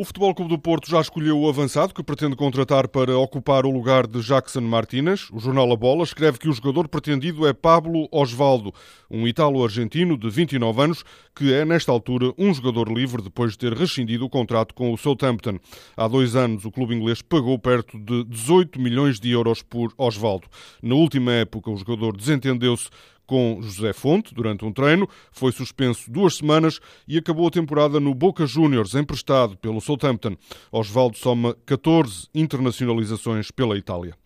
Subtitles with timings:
[0.00, 3.70] O Futebol Clube do Porto já escolheu o avançado que pretende contratar para ocupar o
[3.70, 5.28] lugar de Jackson Martínez.
[5.30, 8.72] O jornal A Bola escreve que o jogador pretendido é Pablo Osvaldo,
[9.10, 11.04] um italo-argentino de 29 anos,
[11.36, 14.96] que é, nesta altura, um jogador livre depois de ter rescindido o contrato com o
[14.96, 15.58] Southampton.
[15.94, 20.48] Há dois anos, o clube inglês pagou perto de 18 milhões de euros por Osvaldo.
[20.82, 22.88] Na última época, o jogador desentendeu-se
[23.30, 28.12] com José Fonte durante um treino, foi suspenso duas semanas e acabou a temporada no
[28.12, 30.34] Boca Juniors, emprestado pelo Southampton.
[30.72, 34.16] Osvaldo soma 14 internacionalizações pela Itália.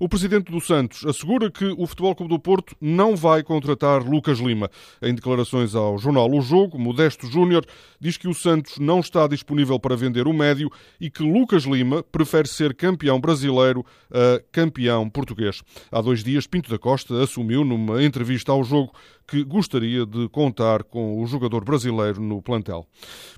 [0.00, 4.38] O presidente do Santos assegura que o Futebol Clube do Porto não vai contratar Lucas
[4.38, 4.70] Lima.
[5.02, 7.66] Em declarações ao jornal O Jogo, Modesto Júnior
[8.00, 12.02] diz que o Santos não está disponível para vender o médio e que Lucas Lima
[12.02, 15.60] prefere ser campeão brasileiro a campeão português.
[15.92, 18.92] Há dois dias, Pinto da Costa assumiu numa entrevista ao jogo
[19.26, 22.86] que gostaria de contar com o jogador brasileiro no plantel.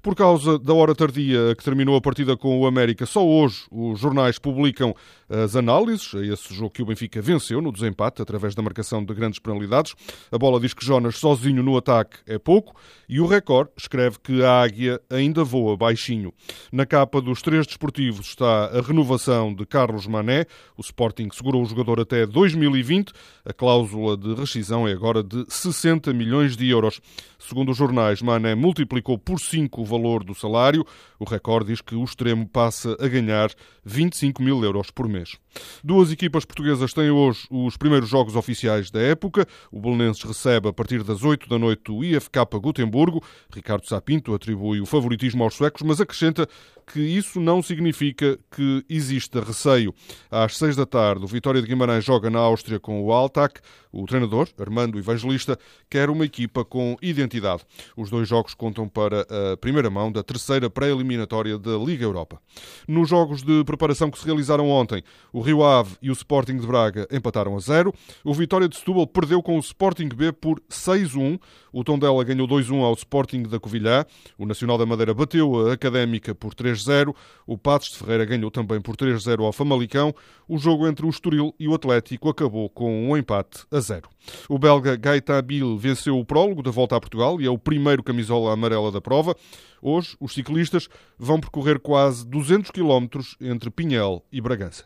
[0.02, 3.98] Por causa da hora tardia que terminou a partida com o América, só hoje os
[4.00, 4.94] jornais publicam
[5.28, 9.14] as análises a esse jogo que o Benfica venceu no desempate através da marcação de
[9.14, 9.94] grandes penalidades.
[10.30, 12.74] A bola diz que Jonas sozinho no ataque é pouco
[13.08, 16.32] e o Record escreve que a águia ainda voa baixinho.
[16.72, 20.46] Na capa dos três desportivos está a renovação de Carlos Mané.
[20.76, 23.12] O Sporting segurou o jogador até 2020.
[23.44, 25.75] A cláusula de rescisão é agora de 60
[26.14, 27.00] milhões de euros.
[27.38, 30.84] Segundo os jornais, Mané multiplicou por 5 o valor do salário.
[31.18, 33.50] O recorde diz que o extremo passa a ganhar
[33.84, 35.36] 25 mil euros por mês.
[35.84, 39.46] Duas equipas portuguesas têm hoje os primeiros jogos oficiais da época.
[39.70, 43.22] O Belenenses recebe a partir das 8 da noite o IFK Gotemburgo.
[43.52, 46.48] Ricardo Sapinto atribui o favoritismo aos suecos, mas acrescenta
[46.86, 49.92] que isso não significa que exista receio.
[50.30, 53.60] Às 6 da tarde, o Vitória de Guimarães joga na Áustria com o Altac.
[53.92, 57.62] O treinador, Armando Evangelista, quer uma equipa com identidade.
[57.96, 62.38] Os dois jogos contam para a primeira mão da terceira pré-eliminatória da Liga Europa.
[62.86, 66.66] Nos jogos de preparação que se realizaram ontem, o Rio Ave e o Sporting de
[66.66, 67.92] Braga empataram a zero.
[68.22, 71.40] O Vitória de Setúbal perdeu com o Sporting B por 6-1.
[71.72, 74.04] O Tondela ganhou 2-1 ao Sporting da Covilhã.
[74.36, 77.14] O Nacional da Madeira bateu a Académica por 3-0.
[77.46, 80.14] O Patos de Ferreira ganhou também por 3-0 ao Famalicão.
[80.48, 84.08] O jogo entre o Estoril e o Atlético acabou com um empate a 0.
[84.48, 88.02] O belga Gaeta Bill venceu o prólogo da volta a Portugal e é o primeiro
[88.02, 89.34] camisola amarela da prova.
[89.80, 90.88] Hoje, os ciclistas
[91.18, 94.84] vão percorrer quase 200 quilómetros entre Pinhel e Bragança.